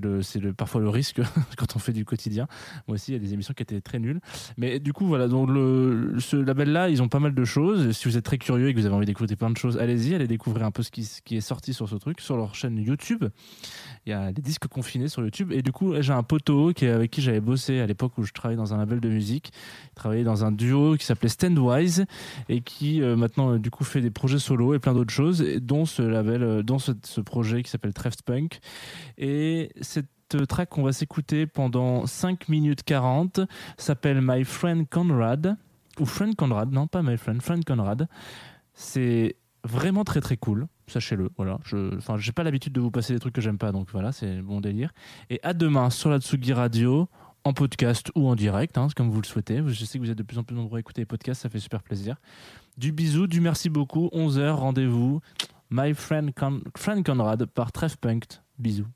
le, 0.00 0.20
le 0.40 0.52
parfois 0.52 0.80
le 0.80 0.88
risque 0.88 1.20
quand 1.56 1.74
on 1.74 1.80
fait 1.80 1.92
du 1.92 2.04
quotidien. 2.04 2.46
Moi 2.86 2.94
aussi, 2.94 3.10
il 3.10 3.14
y 3.14 3.16
a 3.16 3.20
des 3.20 3.34
émissions 3.34 3.54
qui 3.54 3.64
étaient 3.64 3.80
très 3.80 3.98
nulles. 3.98 4.20
Mais 4.56 4.78
du 4.78 4.92
coup, 4.92 5.06
voilà, 5.06 5.26
donc 5.26 5.50
le, 5.50 5.95
ce 6.18 6.36
label-là, 6.36 6.88
ils 6.88 7.02
ont 7.02 7.08
pas 7.08 7.20
mal 7.20 7.34
de 7.34 7.44
choses. 7.44 7.92
Si 7.92 8.08
vous 8.08 8.16
êtes 8.16 8.24
très 8.24 8.38
curieux 8.38 8.68
et 8.68 8.74
que 8.74 8.80
vous 8.80 8.86
avez 8.86 8.94
envie 8.94 9.06
d'écouter 9.06 9.36
plein 9.36 9.50
de 9.50 9.56
choses, 9.56 9.78
allez-y, 9.78 10.14
allez 10.14 10.26
découvrir 10.26 10.66
un 10.66 10.70
peu 10.70 10.82
ce 10.82 10.90
qui, 10.90 11.36
est 11.36 11.40
sorti 11.40 11.74
sur 11.74 11.88
ce 11.88 11.96
truc, 11.96 12.20
sur 12.20 12.36
leur 12.36 12.54
chaîne 12.54 12.78
YouTube. 12.78 13.24
Il 14.06 14.10
y 14.10 14.12
a 14.12 14.32
des 14.32 14.42
disques 14.42 14.66
confinés 14.68 15.08
sur 15.08 15.22
YouTube. 15.22 15.52
Et 15.52 15.62
du 15.62 15.72
coup, 15.72 15.94
j'ai 16.00 16.12
un 16.12 16.22
poteau 16.22 16.72
qui, 16.72 16.86
avec 16.86 17.10
qui 17.10 17.22
j'avais 17.22 17.40
bossé 17.40 17.80
à 17.80 17.86
l'époque 17.86 18.16
où 18.18 18.22
je 18.22 18.32
travaillais 18.32 18.56
dans 18.56 18.74
un 18.74 18.78
label 18.78 19.00
de 19.00 19.08
musique. 19.08 19.50
Il 19.92 19.94
travaillait 19.94 20.24
dans 20.24 20.44
un 20.44 20.52
duo 20.52 20.96
qui 20.96 21.04
s'appelait 21.04 21.28
Standwise 21.28 22.06
et 22.48 22.60
qui 22.60 23.02
euh, 23.02 23.16
maintenant, 23.16 23.54
euh, 23.54 23.58
du 23.58 23.70
coup, 23.70 23.84
fait 23.84 24.00
des 24.00 24.10
projets 24.10 24.38
solo 24.38 24.74
et 24.74 24.78
plein 24.78 24.94
d'autres 24.94 25.12
choses, 25.12 25.44
dont 25.60 25.86
ce 25.86 26.02
label, 26.02 26.42
euh, 26.42 26.62
dont 26.62 26.78
ce, 26.78 26.92
ce 27.04 27.20
projet 27.20 27.62
qui 27.62 27.70
s'appelle 27.70 27.92
Treft 27.92 28.22
Punk. 28.22 28.60
Et 29.18 29.70
cette 29.80 30.06
track 30.48 30.70
qu'on 30.70 30.82
va 30.82 30.92
s'écouter 30.92 31.46
pendant 31.46 32.06
5 32.06 32.48
minutes 32.48 32.82
40 32.82 33.40
s'appelle 33.76 34.20
My 34.20 34.44
Friend 34.44 34.88
Conrad 34.88 35.56
ou 36.00 36.06
Friend 36.06 36.34
Conrad, 36.34 36.72
non 36.72 36.86
pas 36.86 37.02
My 37.02 37.16
Friend, 37.16 37.40
Friend 37.42 37.64
Conrad. 37.64 38.08
C'est 38.74 39.36
vraiment 39.64 40.04
très 40.04 40.20
très 40.20 40.36
cool, 40.36 40.66
sachez-le. 40.86 41.30
Voilà, 41.36 41.58
je, 41.64 41.96
enfin, 41.96 42.16
j'ai 42.18 42.32
pas 42.32 42.42
l'habitude 42.44 42.72
de 42.72 42.80
vous 42.80 42.90
passer 42.90 43.12
des 43.14 43.18
trucs 43.20 43.34
que 43.34 43.40
j'aime 43.40 43.58
pas, 43.58 43.72
donc 43.72 43.88
voilà, 43.92 44.12
c'est 44.12 44.40
bon 44.42 44.60
délire. 44.60 44.92
Et 45.30 45.40
à 45.42 45.54
demain 45.54 45.90
sur 45.90 46.10
la 46.10 46.18
Tsugi 46.20 46.52
Radio, 46.52 47.08
en 47.44 47.52
podcast 47.52 48.10
ou 48.16 48.28
en 48.28 48.34
direct, 48.34 48.76
hein, 48.76 48.88
comme 48.96 49.08
vous 49.08 49.20
le 49.20 49.26
souhaitez. 49.26 49.62
Je 49.66 49.84
sais 49.84 49.98
que 49.98 50.04
vous 50.04 50.10
êtes 50.10 50.18
de 50.18 50.24
plus 50.24 50.36
en 50.38 50.42
plus 50.42 50.56
nombreux 50.56 50.78
à 50.78 50.80
écouter 50.80 51.02
les 51.02 51.06
podcasts, 51.06 51.42
ça 51.42 51.48
fait 51.48 51.60
super 51.60 51.82
plaisir. 51.82 52.16
Du 52.76 52.90
bisou, 52.90 53.28
du 53.28 53.40
merci 53.40 53.70
beaucoup. 53.70 54.08
11h, 54.12 54.50
rendez-vous. 54.50 55.20
My 55.70 55.94
Friend, 55.94 56.32
Con- 56.34 56.60
Conrad 57.04 57.46
par 57.46 57.70
Punkt. 58.00 58.42
Bisous. 58.58 58.86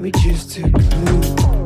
we 0.00 0.10
choose 0.12 0.46
to 0.46 0.62
glue. 0.62 1.59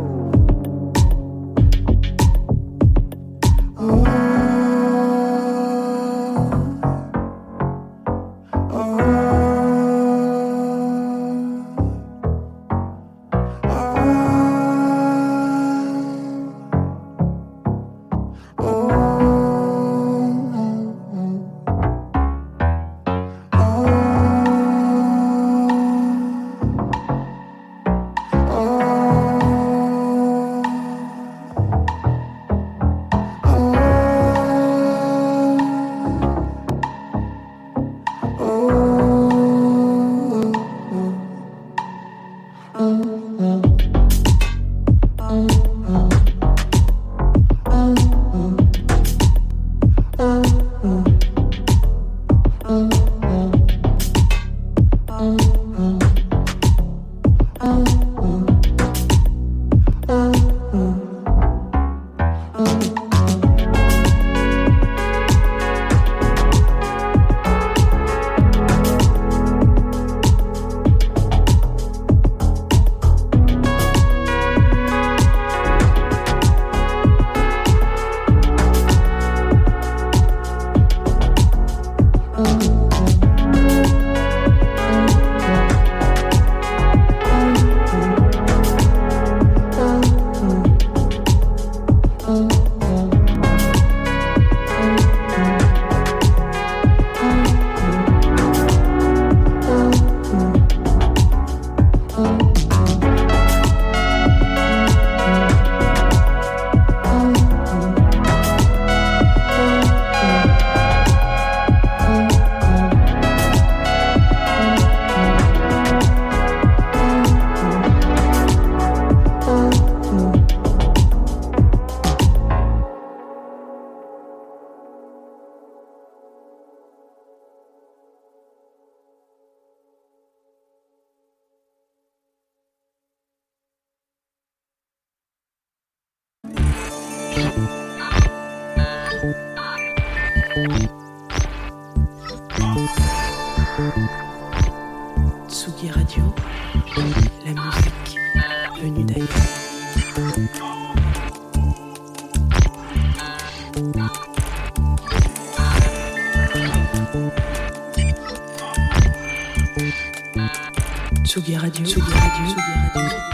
Tsugi 161.25 161.59
Radio, 161.59 161.85
Tsugi 161.85 162.13
Radio, 162.13 162.45
Tsugi 162.45 162.61
Radio. 162.95 163.34